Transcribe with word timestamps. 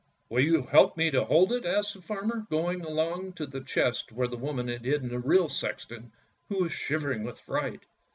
"Will 0.29 0.39
you 0.41 0.63
help 0.63 0.97
me 0.97 1.11
to 1.11 1.25
hold 1.25 1.51
it!" 1.51 1.63
asked 1.67 1.93
the 1.93 2.01
farmer, 2.01 2.47
going 2.49 2.81
along 2.83 3.33
to 3.33 3.45
the 3.45 3.61
chest 3.61 4.11
where 4.11 4.27
the 4.27 4.35
woman 4.35 4.67
had 4.67 4.83
hidden 4.83 5.09
the 5.09 5.19
real 5.19 5.47
sexton, 5.47 6.11
who 6.49 6.63
was 6.63 6.71
shivering 6.71 7.23
with 7.23 7.39
fright. 7.39 7.81